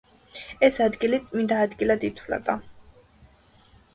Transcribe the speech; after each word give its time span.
ეს 0.67 0.77
ადგილი 0.85 1.19
წმინდა 1.27 1.59
ადგილად 1.65 2.07
ითვლება. 2.11 2.57